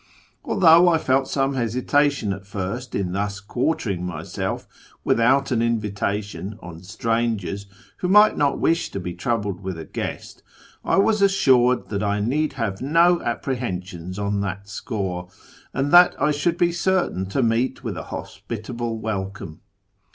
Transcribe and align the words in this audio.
Although 0.43 0.87
I 0.89 0.97
felt 0.97 1.27
some 1.27 1.53
hesitation 1.53 2.33
at 2.33 2.47
first 2.47 2.95
in 2.95 3.11
thus 3.11 3.39
quartering 3.39 4.03
myself 4.03 4.67
without 5.03 5.51
an 5.51 5.61
invitation 5.61 6.57
on 6.59 6.81
strangers 6.81 7.67
who 7.97 8.07
might 8.07 8.35
not 8.35 8.57
wish 8.57 8.89
to 8.93 8.99
be 8.99 9.13
troubled 9.13 9.61
with 9.61 9.77
a 9.77 9.85
guest, 9.85 10.41
I 10.83 10.95
was 10.95 11.21
assured 11.21 11.89
that 11.89 12.01
I 12.01 12.19
need 12.19 12.53
have 12.53 12.81
no 12.81 13.21
apprehensions 13.21 14.17
on 14.17 14.41
that 14.41 14.67
score, 14.67 15.27
and 15.71 15.91
that 15.93 16.19
I 16.19 16.31
should 16.31 16.57
be 16.57 16.71
certain 16.71 17.27
to 17.27 17.43
meet 17.43 17.83
with 17.83 17.95
a 17.95 18.05
hospitable 18.05 18.97
welcome. 18.97 19.61